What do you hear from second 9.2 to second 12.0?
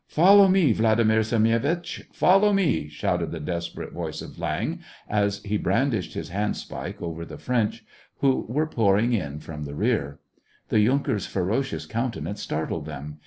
from the rear. The yunker's ferocious